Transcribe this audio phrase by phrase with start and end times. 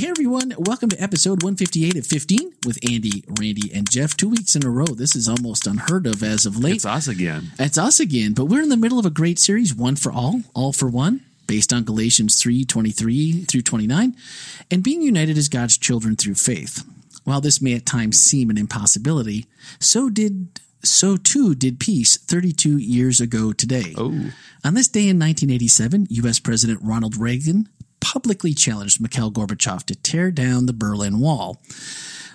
[0.00, 4.16] Hey everyone, welcome to episode 158 of 15 with Andy, Randy, and Jeff.
[4.16, 4.86] Two weeks in a row.
[4.86, 6.76] This is almost unheard of as of late.
[6.76, 7.50] It's us again.
[7.58, 10.40] It's us again, but we're in the middle of a great series, One for All,
[10.54, 14.16] All for One, based on Galatians 3 23 through 29,
[14.70, 16.82] and being united as God's children through faith.
[17.24, 19.48] While this may at times seem an impossibility,
[19.80, 23.92] so did so too did peace 32 years ago today.
[23.98, 24.30] Oh.
[24.64, 26.38] On this day in 1987, U.S.
[26.38, 27.68] President Ronald Reagan
[28.00, 31.62] publicly challenged Mikhail Gorbachev to tear down the Berlin Wall.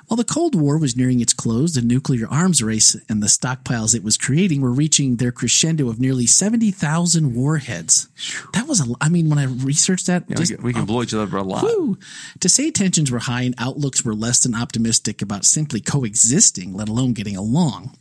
[0.08, 3.96] While the Cold War was nearing its close, the nuclear arms race and the stockpiles
[3.96, 8.08] it was creating were reaching their crescendo of nearly 70,000 warheads.
[8.54, 10.86] That was a, I mean, when I researched that, Yeah, just- we can, we can
[10.86, 11.62] blow each other up a lot.
[11.64, 11.98] Whew.
[12.40, 16.88] To say tensions were high and outlooks were less than optimistic about simply coexisting, let
[16.88, 17.98] alone getting along.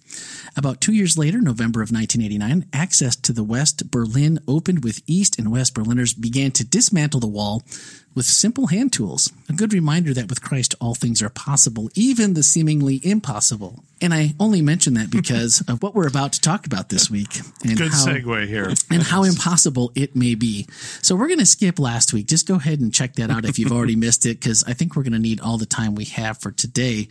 [0.57, 5.39] About two years later, November of 1989, access to the West Berlin opened with East
[5.39, 7.63] and West Berliners began to dismantle the wall
[8.15, 9.33] with simple hand tools.
[9.49, 13.85] A good reminder that with Christ all things are possible, even the seemingly impossible.
[14.01, 17.41] And I only mention that because of what we're about to talk about this week.
[17.65, 18.73] And Good how, segue here.
[18.91, 20.67] and how impossible it may be.
[21.03, 22.27] So we're going to skip last week.
[22.27, 24.97] Just go ahead and check that out if you've already missed it, because I think
[24.97, 27.09] we're going to need all the time we have for today.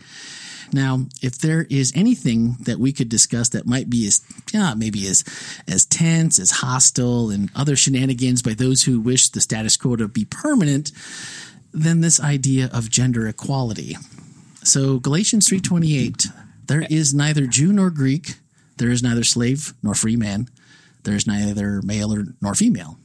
[0.72, 5.06] Now, if there is anything that we could discuss that might be as, yeah, maybe
[5.06, 5.24] as,
[5.68, 10.08] as tense, as hostile, and other shenanigans by those who wish the status quo to
[10.08, 10.92] be permanent,
[11.72, 13.96] then this idea of gender equality.
[14.62, 16.28] So Galatians 3:28,
[16.66, 18.36] there is neither Jew nor Greek,
[18.78, 20.48] there is neither slave nor free man,
[21.02, 22.98] there is neither male or, nor female,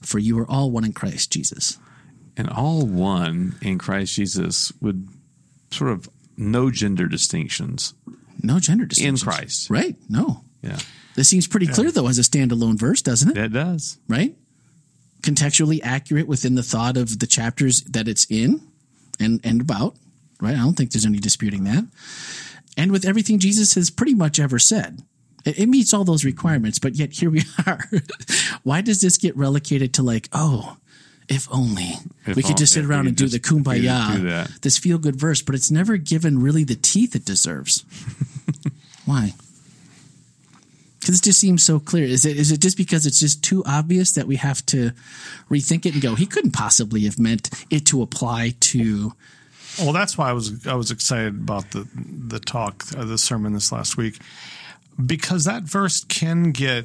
[0.00, 1.78] for you are all one in Christ Jesus.
[2.36, 5.06] And all one in Christ Jesus would
[5.70, 6.08] sort of
[6.40, 7.94] no gender distinctions
[8.42, 9.22] No gender distinctions.
[9.22, 9.26] in.
[9.28, 9.70] Christ.
[9.70, 9.96] Right?
[10.08, 10.42] No.
[10.62, 10.78] Yeah,
[11.14, 13.36] This seems pretty clear though as a standalone verse, doesn't it?
[13.36, 13.98] It does.
[14.08, 14.34] Right?
[15.22, 18.60] Contextually accurate within the thought of the chapters that it's in
[19.18, 19.96] and and about,
[20.40, 20.54] right?
[20.54, 21.84] I don't think there's any disputing that.
[22.76, 25.02] And with everything Jesus has pretty much ever said.
[25.44, 27.84] It, it meets all those requirements, but yet here we are.
[28.62, 30.76] Why does this get relegated to like, oh,
[31.30, 31.94] if only
[32.26, 34.60] If we could just sit only- if we around and do the could do kumbaya,
[34.60, 37.84] this feel good verse, but it's never given really the teeth it deserves.
[39.06, 39.34] Why?
[40.98, 42.04] Because it just seems so clear.
[42.04, 44.90] Is it is it just because it's just too obvious that we have to
[45.50, 46.14] rethink it and go?
[46.14, 49.14] He couldn't possibly have meant it to apply to.
[49.78, 53.54] Well, that's why I was I was excited about the the talk, uh, the sermon
[53.54, 54.18] this last week,
[55.04, 56.84] because that verse can get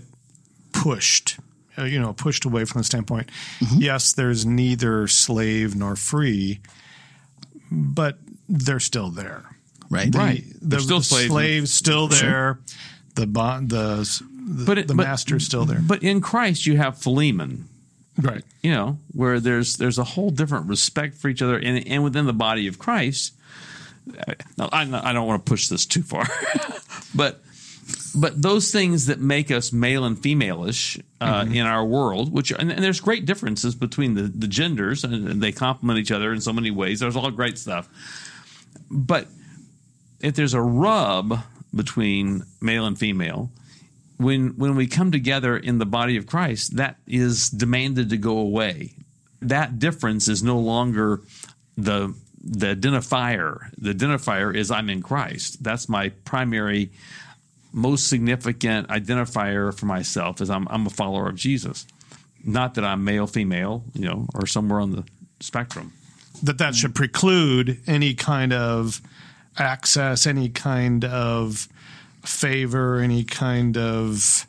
[0.71, 1.37] pushed,
[1.77, 3.29] uh, you know, pushed away from the standpoint.
[3.75, 6.59] Yes, there's neither slave nor free,
[7.71, 9.43] but they're still there.
[9.89, 10.11] Right.
[10.11, 10.43] The, Right.
[10.61, 11.29] The, They're still the slaves.
[11.31, 12.59] slaves still there.
[13.15, 13.97] The bond, the
[14.47, 15.79] the, But it- the but- master's still there.
[15.81, 17.69] But in Christ, you have Philemon.
[18.21, 18.43] Right.
[18.63, 22.25] You know, where there's there's a whole different respect for each other, and and within
[22.25, 23.33] the body of Christ.
[24.57, 26.25] Now, I, I don't want to push this too far,
[27.15, 27.41] but
[28.15, 31.53] but those things that make us male and femaleish uh, Mm-hmm.
[31.53, 35.41] in our world, which and, and there's great differences between the, the genders, and, and
[35.41, 36.99] they complement each other in so many ways.
[36.99, 37.89] There's all great stuff,
[38.89, 39.27] but
[40.21, 41.39] if there's a rub
[41.73, 43.51] between male and female,
[44.17, 48.37] when when we come together in the body of Christ, that is demanded to go
[48.37, 48.93] away.
[49.41, 51.21] That difference is no longer
[51.77, 53.69] the the identifier.
[53.77, 55.63] The identifier is I'm in Christ.
[55.63, 56.91] That's my primary,
[57.75, 60.41] most significant identifier for myself.
[60.41, 61.85] Is I'm I'm a follower of Jesus.
[62.43, 65.03] Not that I'm male, female, you know, or somewhere on the
[65.39, 65.93] spectrum.
[66.43, 69.01] that that should preclude any kind of
[69.57, 71.67] access, any kind of
[72.23, 74.45] favor, any kind of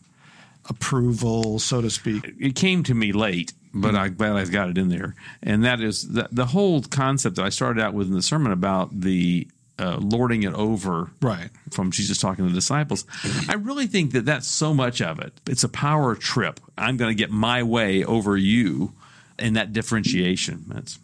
[0.69, 2.33] approval, so to speak.
[2.39, 5.15] it came to me late, but I'm glad I've got it in there.
[5.43, 8.53] And that is the, the whole concept that I started out with in the sermon
[8.53, 9.49] about the
[9.79, 11.51] uh, lording it over Right.
[11.71, 13.05] from Jesus talking to the disciples.
[13.49, 15.33] I really think that that's so much of it.
[15.47, 16.61] It's a power trip.
[16.79, 18.93] I'm going to get my way over you,
[19.39, 20.65] and that differentiation.
[20.69, 20.99] That's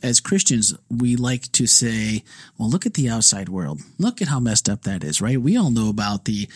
[0.00, 2.22] as Christians, we like to say,
[2.56, 3.80] well, look at the outside world.
[3.98, 5.40] Look at how messed up that is, right?
[5.42, 6.46] We all know about the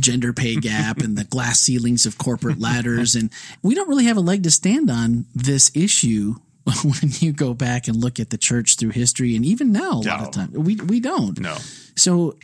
[0.00, 3.14] gender pay gap and the glass ceilings of corporate ladders.
[3.14, 3.28] And
[3.62, 6.36] we don't really have a leg to stand on this issue
[6.84, 9.36] when you go back and look at the church through history.
[9.36, 11.38] And even now, a lot of times, we, we don't.
[11.38, 11.56] no.
[11.96, 12.36] So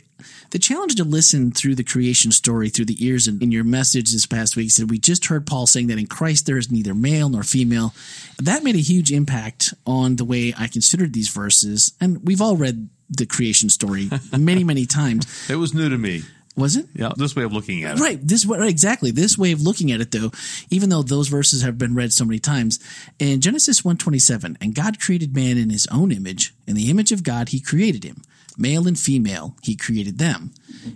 [0.51, 4.11] the challenge to listen through the creation story through the ears and in your message
[4.11, 6.93] this past week said we just heard Paul saying that in Christ there is neither
[6.93, 7.93] male nor female.
[8.41, 11.93] That made a huge impact on the way I considered these verses.
[11.99, 15.49] And we've all read the creation story many, many times.
[15.49, 16.23] It was new to me.
[16.57, 16.87] Was it?
[16.93, 18.01] Yeah, this way of looking at it.
[18.01, 18.17] Right.
[18.25, 19.11] This way, exactly.
[19.11, 20.31] This way of looking at it, though,
[20.69, 22.79] even though those verses have been read so many times,
[23.19, 26.89] in Genesis one twenty seven, and God created man in His own image, in the
[26.89, 28.21] image of God He created him,
[28.57, 30.51] male and female He created them.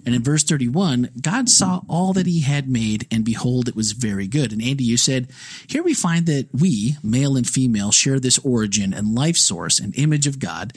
[0.06, 3.75] And in verse thirty one, God saw all that He had made, and behold, it
[3.75, 4.53] was very good.
[4.53, 5.27] And Andy, you said,
[5.67, 9.94] here we find that we, male and female, share this origin and life source and
[9.97, 10.71] image of God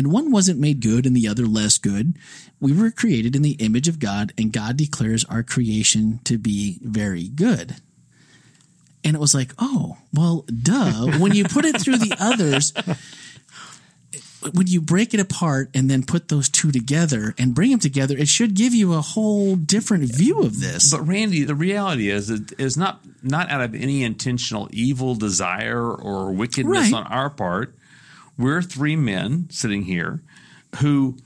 [0.00, 2.16] and one wasn't made good and the other less good.
[2.58, 6.78] We were created in the image of God, and God declares our creation to be
[6.82, 7.76] very good.
[9.04, 11.18] And it was like, oh, well, duh.
[11.18, 12.72] when you put it through the others,
[14.54, 18.16] when you break it apart and then put those two together and bring them together,
[18.16, 20.90] it should give you a whole different view of this.
[20.90, 25.92] But Randy, the reality is it is not not out of any intentional evil desire
[25.92, 26.94] or wickedness Right.
[26.94, 27.74] on our part.
[28.40, 30.22] We're three men sitting here
[30.80, 31.18] who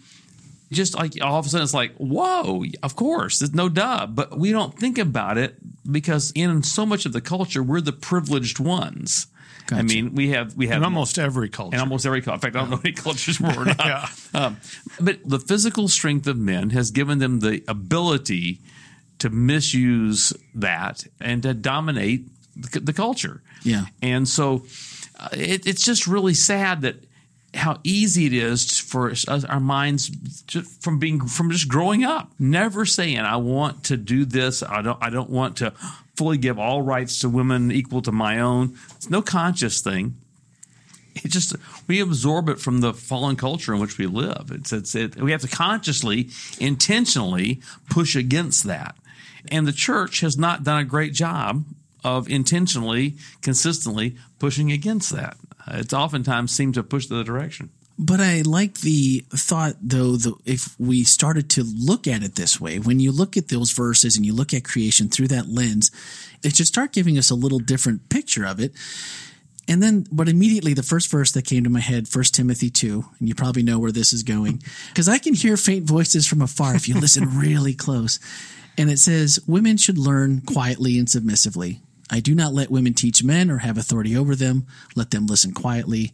[0.72, 4.06] just like all of a sudden it's like, whoa, of course, there's no duh.
[4.06, 5.56] But we don't think about it
[5.90, 9.28] because in so much of the culture, we're the privileged ones.
[9.70, 11.74] I mean, we have we have in almost every culture.
[11.74, 12.34] in almost every culture.
[12.34, 13.78] In fact, I don't know any cultures we're not.
[13.78, 14.08] Yeah.
[14.34, 14.58] um,
[15.00, 18.60] but the physical strength of men has given them the ability
[19.20, 23.42] to misuse that and to dominate the, the culture.
[23.62, 23.86] Yeah.
[24.02, 24.66] And so
[25.18, 26.96] Uh, it, it's just really sad that
[27.56, 29.12] how easy it is for
[29.48, 30.10] our minds
[30.80, 34.62] from being from just growing up, never saying I want to do this.
[34.62, 34.98] I don't.
[35.00, 35.72] I don't want to
[36.16, 38.76] fully give all rights to women equal to my own.
[38.96, 40.16] It's no conscious thing.
[41.16, 41.54] It just
[41.86, 44.50] we absorb it from the fallen culture in which we live.
[44.50, 48.96] It's it's it, we have to consciously, intentionally push against that,
[49.50, 51.64] and the church has not done a great job
[52.04, 55.36] of intentionally, consistently pushing against that.
[55.66, 57.70] It's oftentimes seemed to push the direction.
[57.98, 62.60] But I like the thought, though, the, if we started to look at it this
[62.60, 65.92] way, when you look at those verses and you look at creation through that lens,
[66.42, 68.72] it should start giving us a little different picture of it.
[69.68, 73.04] And then, but immediately the first verse that came to my head, First Timothy 2,
[73.18, 76.42] and you probably know where this is going, because I can hear faint voices from
[76.42, 78.18] afar if you listen really close.
[78.76, 81.80] And it says, Women should learn quietly and submissively.
[82.10, 84.66] I do not let women teach men or have authority over them.
[84.94, 86.12] Let them listen quietly.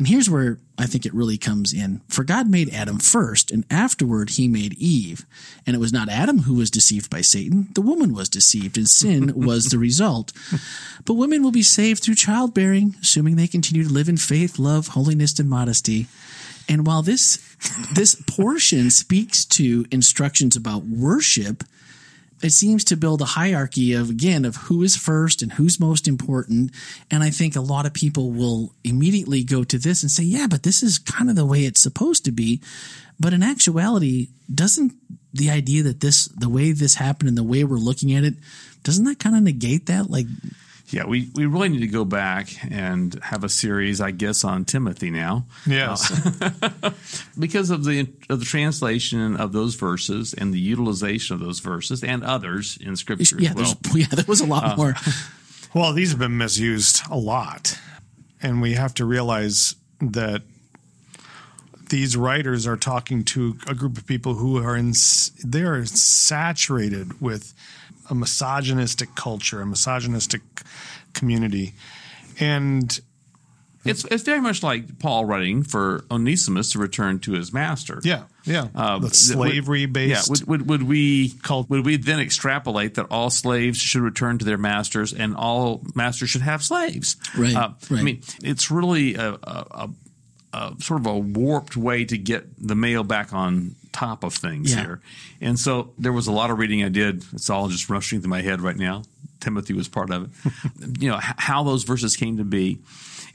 [0.00, 2.00] And here's where I think it really comes in.
[2.08, 5.26] For God made Adam first, and afterward he made Eve.
[5.66, 8.88] And it was not Adam who was deceived by Satan, the woman was deceived, and
[8.88, 10.32] sin was the result.
[11.04, 14.88] But women will be saved through childbearing, assuming they continue to live in faith, love,
[14.88, 16.06] holiness, and modesty.
[16.66, 17.38] And while this
[17.92, 21.62] this portion speaks to instructions about worship,
[22.42, 26.08] it seems to build a hierarchy of again of who is first and who's most
[26.08, 26.72] important.
[27.10, 30.46] And i think a lot of people will immediately go to this and say yeah
[30.48, 32.60] but this is kind of the way it's supposed to be.
[33.18, 34.94] But in actuality doesn't
[35.32, 38.34] the idea that this the way this happened and the way we're looking at it
[38.82, 40.10] doesn't that kind of negate that?
[40.10, 40.26] Like
[40.90, 44.64] Yeah, we, we really need to go back and have a series, I guess, on
[44.64, 45.46] Timothy now.
[45.66, 46.10] Yes.
[46.42, 46.90] Uh,
[47.38, 52.02] because of the of the translation of those verses and the utilization of those verses
[52.02, 53.76] and others in Scripture yeah as well.
[53.94, 54.94] yeah there was a lot uh, more
[55.72, 57.78] Well, these have been misused a lot.
[58.42, 60.42] And we have to realize that
[61.90, 64.94] these writers are talking to a group of people who are in,
[65.44, 67.54] they're saturated with
[68.10, 70.42] a misogynistic culture, a misogynistic
[71.14, 71.74] community.
[72.38, 72.98] And
[73.84, 78.00] It's it's very much like Paul writing for Onesimus to return to his master.
[78.04, 80.28] yeah, yeah, Um, the slavery based.
[80.28, 84.38] Yeah, would, would, would we Cult- would we then extrapolate that all slaves should return
[84.38, 87.16] to their masters and all masters should have slaves?
[87.36, 89.36] Right, Uh, I mean, it's really a, a,
[89.70, 89.90] a,
[90.52, 94.70] a sort of a warped way to get the male back on top of things
[94.72, 94.80] Yeah.
[94.82, 95.00] here.
[95.40, 97.24] And so there was a lot of reading I did.
[97.32, 99.02] It's all just rushing through my head right now.
[99.40, 100.52] Timothy was part of it.
[101.02, 102.78] you know how those verses came to be,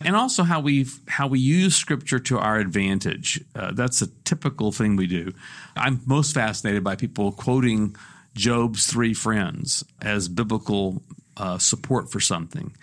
[0.01, 3.41] and also how we how we use Scripture to our advantage.
[3.55, 5.33] Uh, that's a typical thing we do.
[5.75, 7.95] I'm most fascinated by people quoting
[8.35, 11.01] Job's three friends as biblical
[11.37, 12.75] uh, support for something.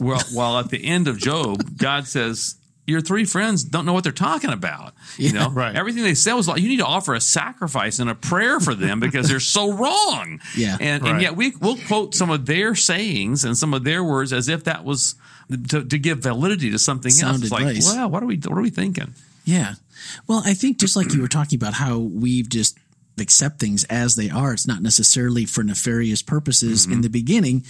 [0.00, 2.56] Well, while at the end of Job, God says.
[2.86, 4.94] Your three friends don't know what they're talking about.
[5.16, 5.74] You know, right.
[5.74, 8.74] everything they said was like, you need to offer a sacrifice and a prayer for
[8.74, 10.40] them because they're so wrong.
[10.56, 10.76] Yeah.
[10.80, 14.32] and, and yet we will quote some of their sayings and some of their words
[14.32, 15.16] as if that was
[15.68, 17.42] to, to give validity to something Sound else.
[17.42, 19.14] It's like, well, what are we what are we thinking?
[19.44, 19.74] Yeah.
[20.26, 22.78] Well, I think just like you were talking about how we've just
[23.18, 27.00] accept things as they are, it's not necessarily for nefarious purposes in mm-hmm.
[27.02, 27.64] the beginning.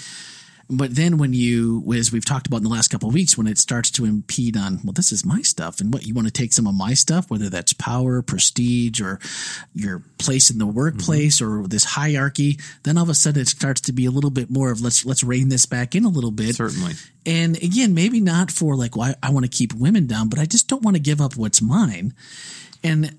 [0.71, 3.47] But then when you, as we've talked about in the last couple of weeks, when
[3.47, 6.33] it starts to impede on, well, this is my stuff, and what you want to
[6.33, 9.21] take some of my stuff, whether that's power, prestige, or
[9.75, 11.65] your place in the workplace, mm-hmm.
[11.65, 14.51] or this hierarchy, then all of a sudden it starts to be a little bit
[14.51, 16.57] more of let's let's rein this back in a little bit.
[16.57, 16.95] Certainly.
[17.27, 20.39] And again, maybe not for like, well, I, I want to keep women down, but
[20.39, 22.15] I just don't want to give up what's mine.
[22.85, 23.17] And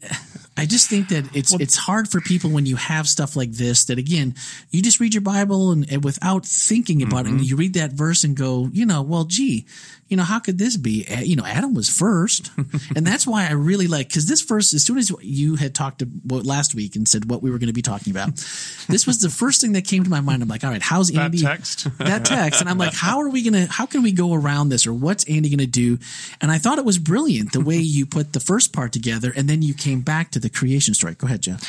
[0.57, 3.85] I just think that it's it's hard for people when you have stuff like this
[3.85, 4.35] that again
[4.69, 7.29] you just read your Bible and, and without thinking about it.
[7.29, 7.45] And mm-hmm.
[7.45, 9.65] you read that verse and go you know well gee
[10.07, 11.05] you know how could this be?
[11.23, 12.51] You know Adam was first.
[12.95, 16.01] And that's why I really like because this verse as soon as you had talked
[16.01, 18.27] about last week and said what we were going to be talking about
[18.87, 20.41] this was the first thing that came to my mind.
[20.41, 21.39] I'm like all right how's Andy?
[21.39, 21.87] That text?
[21.97, 22.61] that text.
[22.61, 25.23] And i'm like how are we gonna how can we go around this or what's
[25.25, 25.97] andy gonna do?
[26.41, 29.49] And i thought it was brilliant the way you put the first part together and
[29.49, 31.61] then you came back to the creation story go ahead jeff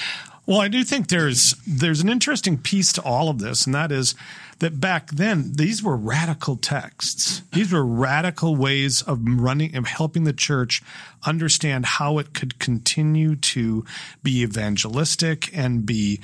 [0.46, 3.90] Well, I do think there's there's an interesting piece to all of this, and that
[3.90, 4.14] is
[4.60, 7.42] that back then these were radical texts.
[7.52, 10.82] These were radical ways of running of helping the church
[11.24, 13.84] understand how it could continue to
[14.22, 16.20] be evangelistic and be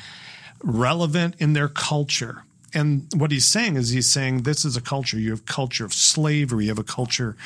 [0.63, 2.45] relevant in their culture.
[2.73, 5.19] And what he's saying is he's saying this is a culture.
[5.19, 7.37] You have a culture of slavery, you have a culture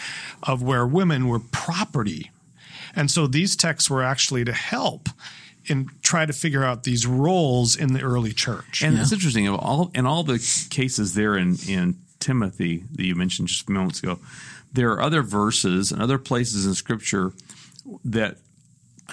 [0.43, 2.31] of where women were property.
[2.97, 5.09] And so these texts were actually to help
[5.69, 8.83] and try to figure out these roles in the early church.
[8.83, 9.47] And it's interesting.
[9.47, 10.39] Of all in all the
[10.71, 14.19] cases there in in Timothy that you mentioned just a few moments ago,
[14.73, 17.33] there are other verses and other places in Scripture
[18.05, 18.39] that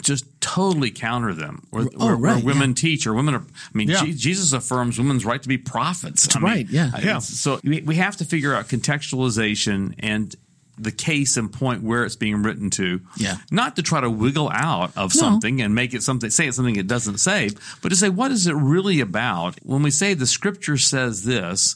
[0.02, 3.42] just totally counter them, where, Oh, where, where right, women teach or women are.
[3.42, 4.04] I mean, Yeah.
[4.04, 6.24] Je- Jesus affirms women's right to be prophets.
[6.24, 6.90] That's right, yeah.
[7.00, 7.20] Yeah.
[7.20, 10.36] So we, we have to figure out contextualization and
[10.78, 13.00] the case and point where it's being written to.
[13.18, 13.38] Yeah.
[13.52, 15.20] Not to try to wiggle out of No.
[15.20, 17.52] something and make it something, say it's something it doesn't say,
[17.82, 19.58] but to say, what is it really about?
[19.64, 21.76] When we say the scripture says this,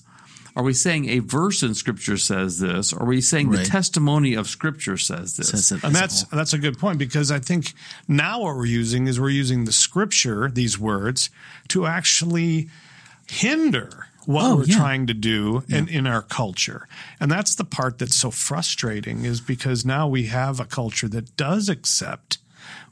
[0.56, 2.92] are we saying a verse in scripture says this?
[2.92, 3.60] Or are we saying Right.
[3.60, 5.50] the testimony of scripture says this?
[5.50, 7.74] Says And as a that's that's a good point because I think
[8.08, 11.30] now what we're using is we're using the scripture, these words,
[11.68, 12.70] to actually
[13.30, 14.76] hinder what Oh, we're yeah.
[14.78, 16.88] trying to do in, in our culture.
[17.20, 21.36] And that's the part that's so frustrating is because now we have a culture that
[21.38, 22.38] does accept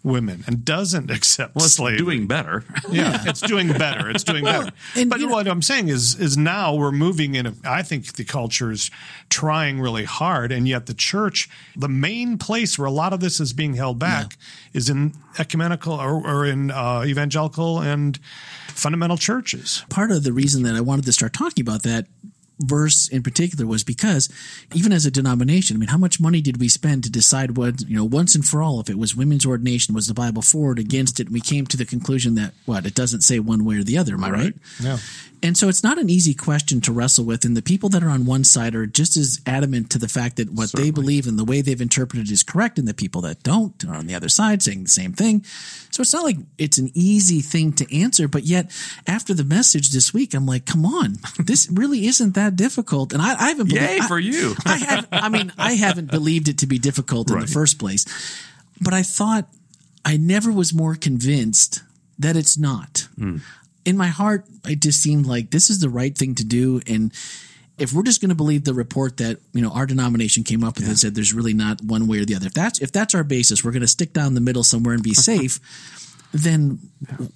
[0.06, 1.98] women and doesn't accept well, it's slavery.
[1.98, 2.64] doing better.
[2.90, 4.10] Yeah, it's doing better.
[4.10, 4.72] It's doing better.
[4.96, 7.48] and but you know- what I'm saying is, is now we're moving in.
[7.48, 8.92] A, I think the culture's
[9.30, 13.40] trying really hard, and yet the church, the main place where a lot of this
[13.40, 14.38] is being held back,
[14.74, 18.18] is in ecumenical or, or in uh, evangelical and
[18.70, 19.84] fundamental churches.
[19.90, 22.06] part of the reason that I wanted to start talking about that
[22.60, 24.30] verse in particular was because
[24.74, 27.82] even as a denomination, I mean, how much money did we spend to decide what,
[27.82, 30.74] you know, once and for all, if it was women's ordination, was the Bible for
[30.74, 31.28] it, against it?
[31.28, 33.98] And we came to the conclusion that, what, it doesn't say one way or the
[33.98, 34.14] other.
[34.14, 34.54] Am I right?
[34.82, 34.98] Yeah.
[35.44, 37.46] And so it's not an easy question to wrestle with.
[37.46, 40.38] And the people that are on one side are just as adamant to the fact
[40.38, 42.80] that what they believe and the way they've interpreted is correct.
[42.80, 45.44] And the people that don't are on the other side saying the same thing.
[45.92, 48.28] So it's not like it's an easy thing to answer.
[48.28, 48.72] But yet
[49.06, 53.14] after the message this week, I'm like, come on, this really isn't that difficult.
[53.14, 54.56] And I, I haven't believed, Yay I- for you.
[54.66, 58.06] I have, I mean, I haven't believed it to be difficult in the first place,
[58.82, 59.48] but I thought
[60.04, 61.82] I never was more convinced
[62.20, 63.08] that it's not.
[63.18, 63.38] Hmm.
[63.86, 66.82] In my heart, it just seemed like this is the right thing to do.
[66.88, 67.12] And
[67.78, 70.78] if we're just going to believe the report that you know our denomination came up
[70.78, 73.14] with and said there's really not one way or the other, if that's if that's
[73.14, 75.60] our basis, we're going to stick down the middle somewhere and be safe.
[76.36, 76.80] Then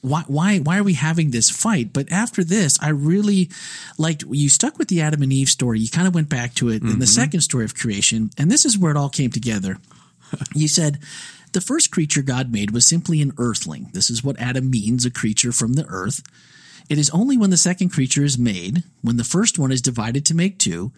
[0.01, 1.93] why why why are we having this fight?
[1.93, 3.49] But after this, I really
[3.97, 5.79] liked you stuck with the Adam and Eve story.
[5.79, 7.03] You kind of went back to it in the mm-hmm.
[7.03, 9.77] second story of creation, and this is where it all came together.
[10.53, 10.99] You said
[11.53, 13.89] the first creature God made was simply an earthling.
[13.93, 16.21] This is what Adam means, a creature from the earth.
[16.87, 20.23] It is only when the second creature is made, when the first one is divided
[20.27, 20.91] to make two,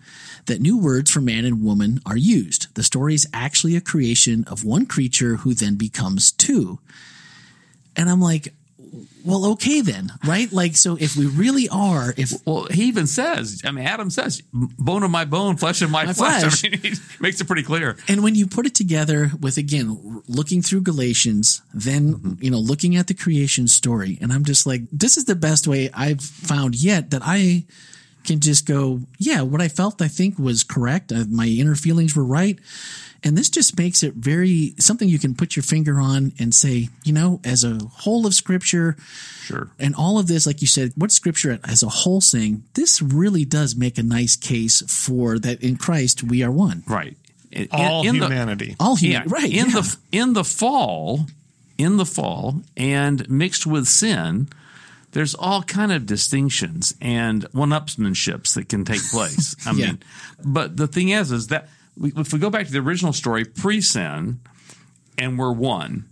[0.48, 2.74] that new words for man and woman are used.
[2.76, 6.80] The story is actually a creation of one creature who then becomes two.
[7.96, 8.54] And I'm like,
[9.24, 10.52] well, okay then, right?
[10.52, 14.42] Like, so if we really are, if Well, he even says, I mean, Adam says,
[14.52, 16.42] bone of my bone, flesh of my, My flesh.
[16.42, 16.66] flesh.
[16.66, 17.98] I mean, he makes it pretty clear.
[18.08, 22.44] And when you put it together with again looking through Galatians, then mm-hmm.
[22.44, 25.68] you know looking at the creation story, and I'm just like, this is the best
[25.68, 27.66] way I've found yet that I
[28.24, 31.12] can just go, yeah, what I felt I think was correct.
[31.12, 32.58] Uh, my inner feelings were right,
[33.24, 36.90] and this just makes it very something you can put your finger on and say,
[37.04, 38.96] you know, as a whole of Scripture,
[39.44, 39.70] Sure.
[39.80, 43.46] and all of this, like you said, what Scripture as a whole saying, this really
[43.46, 46.84] does make a nice case for that in Christ we are one.
[46.88, 47.18] Right.
[47.52, 48.76] In- All in the- humanity.
[48.80, 49.52] All yeah, human, right?
[49.52, 49.82] in yeah.
[49.82, 51.26] the in the fall,
[51.78, 54.48] in the fall, and mixed with sin,
[55.12, 59.56] there's all kind of distinctions and one-upsmanships that can take place.
[59.66, 59.86] I Yeah.
[59.88, 60.00] mean,
[60.44, 63.44] but the thing is, is that we, if we go back to the original story
[63.46, 64.40] pre-sin,
[65.18, 66.06] and we're one.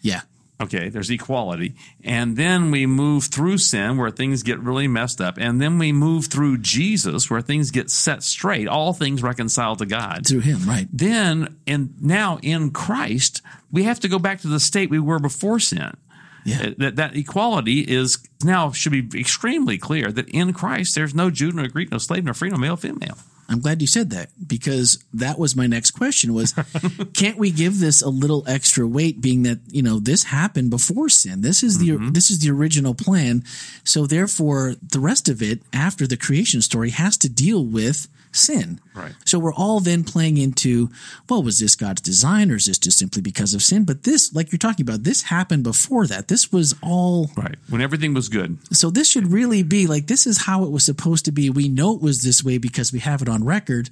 [0.00, 0.22] Yeah.
[0.60, 1.74] Okay, there's equality.
[2.04, 5.36] And then we move through sin where things get really messed up.
[5.36, 9.86] And then we move through Jesus where things get set straight, all things reconciled to
[9.86, 10.24] God.
[10.26, 10.86] Through him, right.
[10.92, 13.42] Then, and now in Christ,
[13.72, 15.96] we have to go back to the state we were before sin.
[16.44, 16.62] Yeah.
[16.62, 21.30] Uh, That, that equality is now should be extremely clear that in Christ there's no
[21.30, 23.16] Jew nor Greek, no slave nor free, no male, female.
[23.46, 26.54] I'm glad you said that because that was my next question was
[27.12, 31.10] can't we give this a little extra weight being that you know this happened before
[31.10, 32.12] sin this is the Mm-hmm.
[32.12, 33.44] this is the original plan
[33.84, 38.80] so therefore the rest of it after the creation story has to deal with sin
[38.94, 39.14] Right.
[39.24, 40.90] so we're all then playing into
[41.28, 44.32] well was this God's design or is this just simply because of sin but this
[44.34, 47.56] like you're talking about this happened before that this was all Right.
[47.68, 48.58] When everything was good.
[48.74, 51.48] so this should really be like this is how it was supposed to be.
[51.50, 53.90] We know it was this way because we have it on record.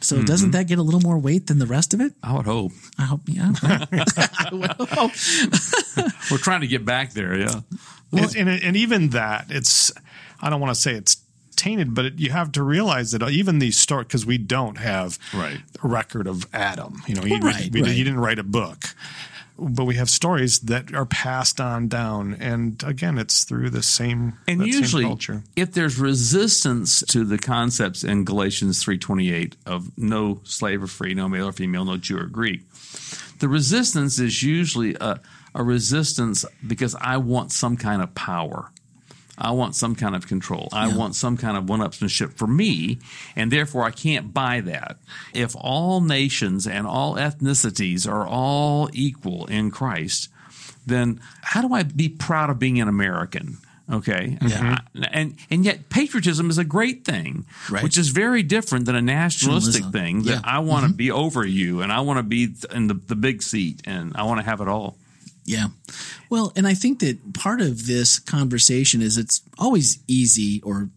[0.00, 0.24] So Mm-hmm.
[0.26, 2.12] doesn't that get a little more weight than the rest of it?
[2.22, 2.72] I would hope.
[2.98, 3.22] I hope.
[3.26, 3.52] Yeah.
[3.62, 5.12] I would hope.
[6.30, 7.60] We're trying to get back there, yeah.
[8.12, 9.90] and, and, and even that, it's,
[10.40, 11.16] I don't want to say it's
[11.58, 15.18] tainted, but it, you have to realize that even these stories, because we don't have
[15.34, 15.58] Right.
[15.84, 17.90] a record of Adam, you know, he, Right, we, right.
[17.92, 18.84] he didn't write a book.
[19.60, 24.34] But we have stories that are passed on down, and again, it's through the same
[24.46, 25.42] And that same usually, culture.
[25.56, 31.28] if there's resistance to the concepts in Galatians 3.28 of no slave or free, no
[31.28, 32.60] male or female, no Jew or Greek,
[33.40, 35.18] the resistance is usually a,
[35.56, 38.70] a resistance because I want some kind of power.
[39.40, 40.68] I want some kind of control.
[40.72, 40.96] I Yeah.
[40.96, 42.98] want some kind of one-upsmanship for me,
[43.36, 44.98] and therefore I can't buy that.
[45.32, 50.28] If all nations and all ethnicities are all equal in Christ,
[50.86, 53.58] then how do I be proud of being an American?
[53.90, 54.80] Okay, Yeah.
[55.12, 57.82] and and yet patriotism is a great thing, Right.
[57.82, 60.24] which is very different than a nationalistic thing.
[60.24, 60.36] That Yeah.
[60.40, 60.48] Mm-hmm.
[60.56, 63.42] I want to be over you, and I want to be in the, the big
[63.42, 64.98] seat, and I want to have it all.
[65.48, 65.68] Yeah.
[66.28, 70.90] Well, and I think that part of this conversation is it's always easy or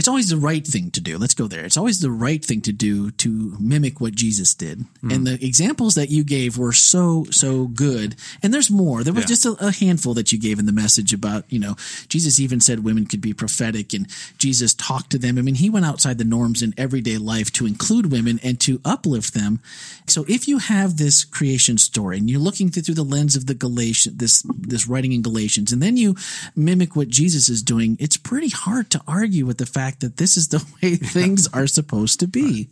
[0.00, 1.18] it's always the right thing to do.
[1.18, 1.64] Let's go there.
[1.66, 4.86] It's always the right thing to do to mimic what Jesus did.
[5.02, 5.10] Hmm.
[5.10, 8.16] And the examples that you gave were so, so good.
[8.42, 9.04] And there's more.
[9.04, 9.28] There was Yeah.
[9.34, 11.76] just a, a handful that you gave in the message about, you know,
[12.08, 14.06] Jesus even said women could be prophetic and
[14.38, 15.36] Jesus talked to them.
[15.36, 18.80] I mean, he went outside the norms in everyday life to include women and to
[18.86, 19.60] uplift them.
[20.06, 23.54] So if you have this creation story and you're looking through the lens of the
[23.54, 26.16] Galatians, this, this writing in Galatians, and then you
[26.56, 30.36] mimic what Jesus is doing, it's pretty hard to argue with the fact that this
[30.36, 32.68] is the way things are supposed to be.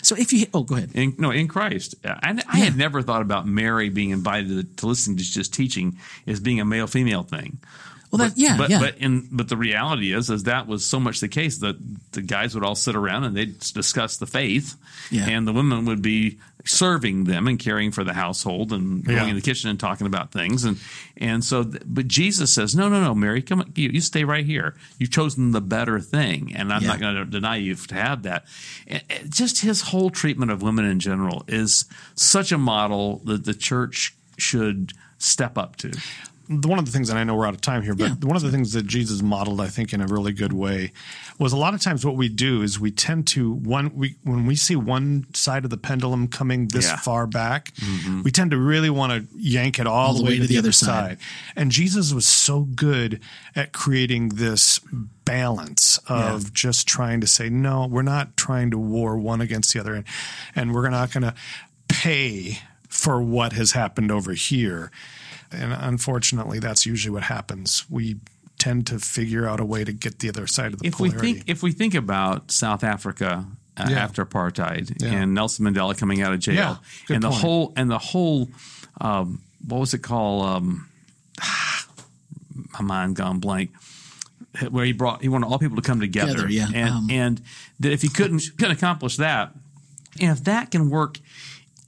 [0.00, 0.90] So if you, oh, go ahead.
[0.94, 1.94] In, no, in Christ.
[2.04, 5.98] Uh, I, I had never thought about Mary being invited to listen to just teaching
[6.26, 7.58] as being a male female thing.
[8.12, 8.78] Well, that, yeah, but, yeah.
[8.78, 11.76] But in but the reality is, is that was so much the case that
[12.12, 14.76] the guys would all sit around and they'd discuss the faith,
[15.10, 15.28] Yeah.
[15.30, 19.26] and the women would be serving them and caring for the household and going Yeah.
[19.28, 20.78] in the kitchen and talking about things and
[21.16, 24.46] and so but Jesus says no no no Mary come on, you, you stay right
[24.46, 26.88] here you've chosen the better thing and I'm Yeah.
[26.88, 28.44] not going to deny you to have that
[28.86, 33.44] And- and just his whole treatment of women in general is such a model that
[33.44, 35.90] the church should step up to
[36.60, 38.14] one of the things, and I know we're out of time here, but Yeah.
[38.22, 40.92] one of the things that Jesus modeled, I think, in a really good way,
[41.38, 44.46] was a lot of times what we do is we tend to one we when
[44.46, 46.96] we see one side of the pendulum coming this Yeah.
[46.96, 48.22] far back, mm-hmm.
[48.22, 51.18] we tend to really want to yank it all, the way, to the, other side.
[51.56, 53.20] And Jesus was so good
[53.56, 54.80] at creating this
[55.24, 59.80] balance of just trying to say, no, we're not trying to war one against the
[59.80, 60.04] other, and
[60.54, 61.34] and we're not going to
[61.88, 64.90] pay for what has happened over here.
[65.52, 67.84] And unfortunately, that's usually what happens.
[67.90, 68.16] We
[68.58, 71.10] tend to figure out a way to get the other side of the if we
[71.10, 73.44] think if we think about South Africa
[73.76, 73.98] uh, Yeah.
[74.04, 75.12] after apartheid Yeah.
[75.12, 76.76] and Nelson Mandela coming out of jail Yeah,
[77.08, 77.40] good and the point.
[77.40, 78.48] whole and the whole
[79.00, 80.88] um, what was it called um,
[82.74, 83.70] my mind gone blank
[84.70, 86.68] where he brought he wanted all people to come together, Together, yeah.
[86.74, 87.42] and Um, and
[87.80, 89.52] that if he couldn't couldn't accomplish that
[90.20, 91.18] and if that can work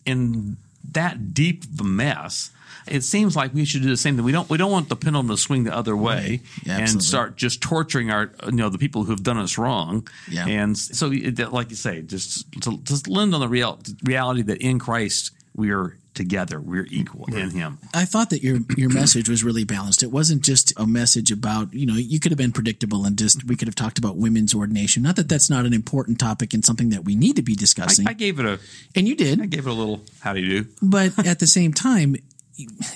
[0.06, 0.56] in
[0.92, 2.50] that deep of a mess
[2.86, 4.24] it seems like we should do the same thing.
[4.24, 7.36] We don't we don't want the pendulum to swing the other way Yeah, and start
[7.36, 10.06] just torturing our you know the people who've done us wrong.
[10.30, 10.46] Yeah.
[10.46, 14.78] And so, like you say, just to, just lend on the real, reality that in
[14.78, 17.78] Christ we are together, we're equal in Him.
[17.92, 20.02] I thought that your your message was really balanced.
[20.02, 23.44] It wasn't just a message about you know you could have been predictable and just
[23.44, 25.02] we could have talked about women's ordination.
[25.02, 28.06] Not that that's not an important topic and something that we need to be discussing.
[28.06, 28.60] I, I gave it a
[28.94, 29.40] and you did.
[29.40, 30.70] I gave it a little how do you do?
[30.82, 32.16] but at the same time,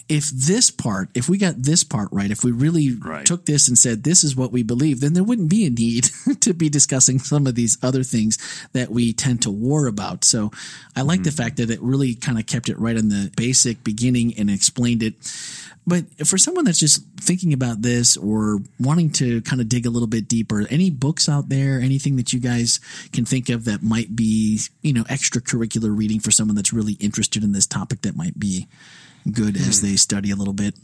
[0.09, 3.27] if this part, if we got this part right, if we really Right.
[3.27, 6.11] took this and said this is what we believe, then there wouldn't be a need
[6.41, 8.39] to be discussing some of these other things
[8.73, 10.25] that we tend to war about.
[10.25, 10.53] So
[10.95, 11.43] I like the mm-hmm.
[11.43, 15.03] fact that it really kind of kept it right in the basic beginning and explained
[15.03, 15.15] it.
[15.87, 19.91] But for someone that's just thinking about this or wanting to kind of dig a
[19.91, 22.79] little bit deeper, any books out there, anything that you guys
[23.13, 27.43] can think of that might be, you know, extracurricular reading for someone that's really interested
[27.43, 28.69] in this topic that might be
[29.33, 29.87] good as hmm.
[29.87, 30.75] they study a little bit.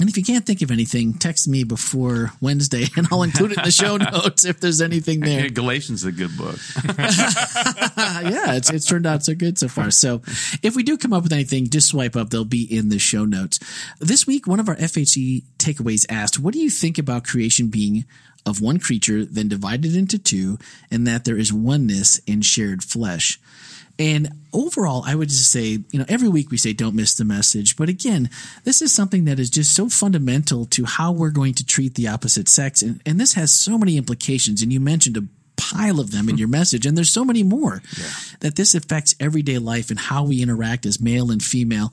[0.00, 3.58] And if you can't think of anything, text me before Wednesday and I'll include it
[3.58, 5.42] in the show notes if there's anything there.
[5.42, 6.58] Yeah, Galatians is a good book.
[6.86, 9.90] yeah, it's it's turned out so good so far.
[9.90, 10.22] So
[10.62, 12.30] if we do come up with anything, just swipe up.
[12.30, 13.60] They'll be in the show notes.
[13.98, 18.06] This week, one of our FHE takeaways asked, "What do you think about creation being
[18.46, 20.58] of one creature, then divided into two,
[20.90, 23.38] and that there is oneness in shared flesh?"
[24.00, 27.24] And overall, I would just say, you know, every week we say don't miss the
[27.24, 27.76] message.
[27.76, 28.30] But again,
[28.64, 32.08] this is something that is just so fundamental to how we're going to treat the
[32.08, 32.80] opposite sex.
[32.80, 34.62] And, and this has so many implications.
[34.62, 35.24] And you mentioned a
[35.72, 36.86] pile of them in your message.
[36.86, 37.82] And there's so many more
[38.40, 41.92] that this affects everyday life and how we interact as male and female.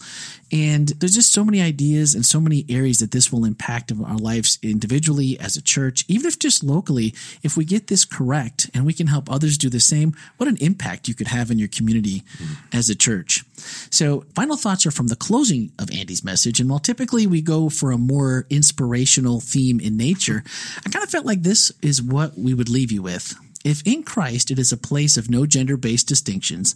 [0.51, 4.17] And there's just so many ideas and so many areas that this will impact our
[4.17, 7.13] lives individually as a church, even if just locally.
[7.43, 10.57] If we get this correct and we can help others do the same, what an
[10.57, 12.77] impact you could have in your community mm-hmm.
[12.77, 13.43] as a church.
[13.89, 16.59] So, final thoughts are from the closing of Andy's message.
[16.59, 20.43] And while typically we go for a more inspirational theme in nature,
[20.85, 23.35] I kind of felt like this is what we would leave you with.
[23.63, 26.75] If in Christ it is a place of no gender based distinctions,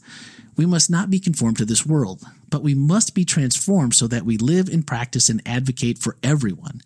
[0.56, 4.26] we must not be conformed to this world, but we must be transformed so that
[4.26, 6.82] we live and practice and advocate for everyone.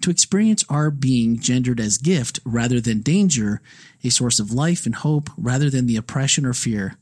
[0.00, 3.60] To experience our being gendered as gift rather than danger,
[4.02, 6.96] a source of life and hope rather than the oppression or fear.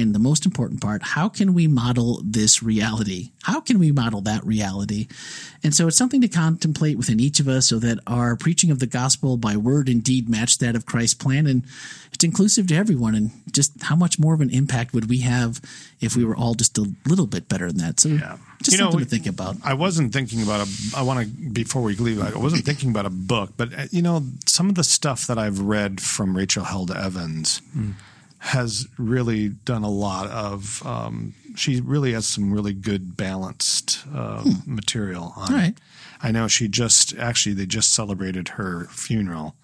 [0.00, 3.32] And the most important part, how can we model this reality?
[3.42, 5.08] How can we model that reality?
[5.62, 8.78] And so it's something to contemplate within each of us so that our preaching of
[8.78, 11.46] the gospel by word and deed match that of Christ's plan.
[11.46, 11.64] And
[12.12, 13.14] it's inclusive to everyone.
[13.14, 15.60] And just how much more of an impact would we have
[16.00, 18.00] if we were all just a little bit better than that?
[18.00, 18.08] So
[18.62, 19.56] just You know, something to think about.
[19.62, 20.70] I wasn't thinking about a.
[20.96, 22.22] I want to before we leave.
[22.22, 25.38] I wasn't thinking about a book, but uh, you know, some of the stuff that
[25.38, 27.60] I've read from Rachel Held Evans
[28.40, 30.84] has really done a lot of.
[30.84, 35.34] Um, she really has some really good balanced uh, material.
[35.36, 35.74] On All right.
[36.22, 39.54] I know she just actually they just celebrated her funeral.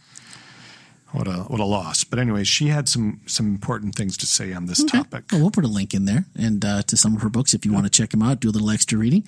[1.16, 2.04] What a what a loss!
[2.04, 4.98] But anyway, she had some some important things to say on this Okay.
[4.98, 5.24] topic.
[5.32, 7.64] Well, we'll put a link in there and uh, to some of her books if
[7.64, 9.24] you want to check them out, do a little extra reading.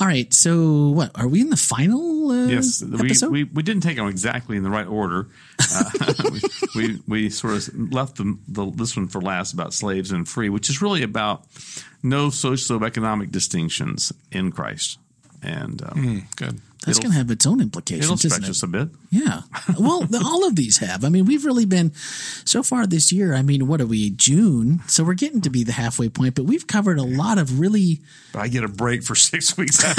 [0.00, 0.32] All right.
[0.34, 3.30] So, what are we in the final uh, Yes, we, episode?
[3.30, 5.28] we we didn't take them exactly in the right order.
[5.72, 5.90] Uh,
[6.32, 6.40] we,
[6.74, 10.48] we we sort of left the, the this one for last about slaves and free,
[10.48, 11.44] which is really about
[12.02, 14.98] no socioeconomic distinctions in Christ,
[15.42, 16.60] and um, Good.
[16.86, 18.50] That's going to have its own it'll implications, isn't stretch it?
[18.50, 18.88] us a bit.
[19.10, 19.42] Yeah.
[19.78, 21.04] Well, all of these have.
[21.04, 21.92] I mean, we've really been
[22.44, 23.34] so far this year.
[23.34, 24.10] I mean, what are we?
[24.10, 24.80] June.
[24.88, 28.00] So we're getting to be the halfway point, but we've covered a lot of really.
[28.34, 29.82] I get a break for six weeks.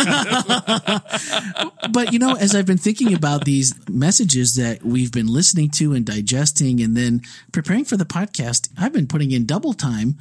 [1.93, 5.93] But you know, as I've been thinking about these messages that we've been listening to
[5.93, 10.17] and digesting, and then preparing for the podcast, I've been putting in double time.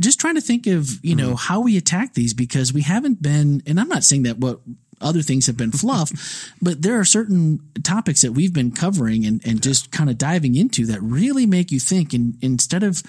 [0.00, 1.52] Just trying to think of, you know, mm-hmm.
[1.52, 4.58] how we attack these because we haven't been, and I'm not saying that what
[5.04, 6.10] other things have been fluff,
[6.60, 10.56] but there are certain topics that we've been covering and, and just kind of diving
[10.56, 12.12] into that really make you think.
[12.12, 13.02] And instead of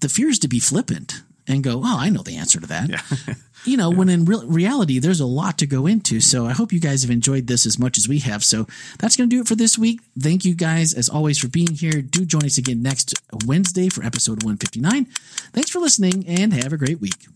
[0.00, 3.36] the fears to be flippant and go, oh, I know the answer to that.
[3.64, 6.20] you know, when in real reality, there's a lot to go into.
[6.20, 8.44] So I hope you guys have enjoyed this as much as we have.
[8.44, 8.66] So
[8.98, 10.00] that's going to do it for this week.
[10.18, 12.02] Thank you guys, as always, for being here.
[12.02, 13.14] Do join us again next
[13.46, 15.06] Wednesday for episode 159.
[15.52, 17.26] Thanks for listening and have a great week.